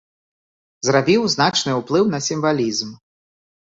[0.87, 2.89] Зрабіў значны ўплыў на сімвалізм.